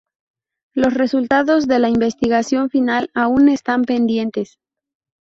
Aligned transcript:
Los 0.73 0.95
resultados 0.95 1.67
de 1.67 1.77
la 1.77 1.87
investigación 1.87 2.71
final 2.71 3.11
aún 3.13 3.49
están 3.49 3.83
pendientes. 3.83 4.57